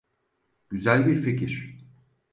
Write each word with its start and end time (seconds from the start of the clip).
Güzel 0.69 1.07
bir 1.07 1.15
fikir. 1.15 1.77